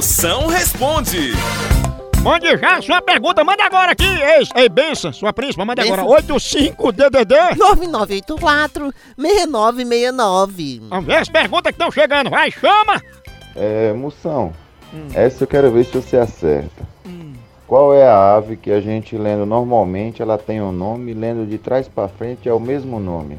[0.00, 1.32] Moção responde.
[2.22, 4.06] Mande já sua pergunta, manda agora aqui.
[4.06, 6.02] Ei, ei benção, sua príncipa, manda agora.
[6.02, 6.38] Benção.
[6.38, 7.34] 85DDD.
[9.18, 10.80] 9984-6969.
[10.88, 12.30] Vamos ver as perguntas que estão chegando.
[12.30, 12.98] Vai, chama.
[13.54, 14.54] É, Moção,
[15.12, 16.88] essa eu quero ver se você acerta.
[17.66, 21.58] Qual é a ave que a gente lendo normalmente, ela tem um nome, lendo de
[21.58, 23.38] trás pra frente é o mesmo nome?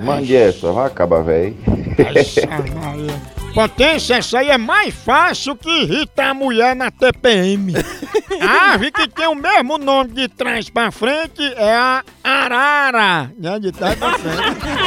[0.00, 1.56] Mande essa, vai acabar, véi.
[3.58, 7.74] Potência, essa aí é mais fácil que irritar a mulher na TPM.
[8.40, 13.32] A ave que tem o mesmo nome de trás pra frente é a arara.
[13.36, 13.58] Né?
[13.58, 14.38] De trás pra frente.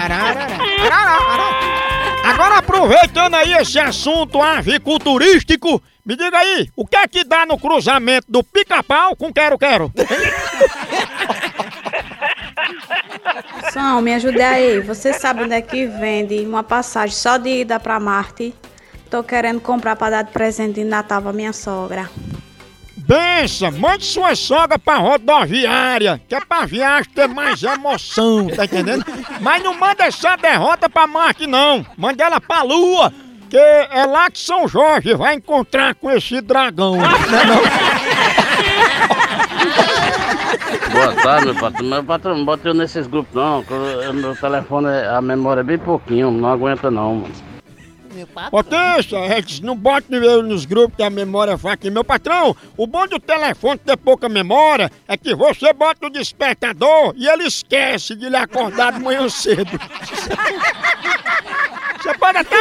[0.00, 0.46] Arara,
[0.80, 2.22] arara, arara.
[2.22, 7.58] Agora aproveitando aí esse assunto aviculturístico, me diga aí, o que é que dá no
[7.58, 9.92] cruzamento do pica-pau com quero-quero?
[13.82, 14.78] São, me ajude aí.
[14.78, 18.54] Você sabe onde é que vende uma passagem só de ida pra Marte?
[19.10, 22.08] Tô querendo comprar pra dar de presente de Natal pra minha sogra.
[22.96, 29.04] Bença, mande sua sogra pra rodoviária, que é pra viagem ter mais emoção, tá entendendo?
[29.40, 31.84] Mas não manda essa derrota pra Marte, não.
[31.96, 33.12] Manda ela pra Lua,
[33.50, 36.98] que é lá que São Jorge vai encontrar com esse dragão.
[36.98, 37.08] né,
[40.92, 41.88] Boa tarde, meu patrão.
[41.88, 43.64] Meu patrão, não bota eu nesses grupos não.
[44.14, 47.52] Meu telefone, a memória é bem pouquinho, não aguenta não, mano.
[48.14, 48.50] Meu patrão.
[49.24, 51.90] É não bote eu nos grupos que a memória vai aqui.
[51.90, 57.14] Meu patrão, o bom do telefone ter pouca memória é que você bota o despertador
[57.16, 59.70] e ele esquece de lhe acordar de manhã cedo.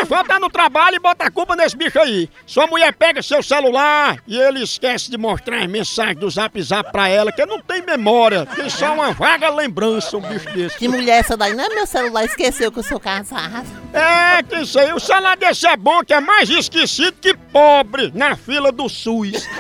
[0.06, 2.30] Faltar no trabalho e botar a culpa nesse bicho aí.
[2.46, 6.92] Sua mulher pega seu celular e ele esquece de mostrar as mensagens do zap zap
[6.92, 10.78] pra ela, que não tem memória, tem só uma vaga lembrança, um bicho desse.
[10.78, 11.54] Que mulher essa daí?
[11.54, 13.68] Não é meu celular, esqueceu que eu sou casado.
[13.94, 18.12] É, que isso aí, o celular desse é bom, que é mais esquecido que pobre
[18.14, 19.48] na fila do SUS.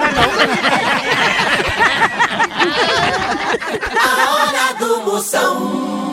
[4.00, 6.10] A hora do Moção.